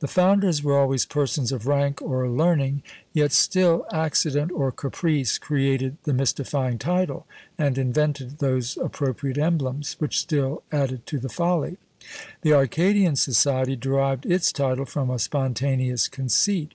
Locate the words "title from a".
14.52-15.18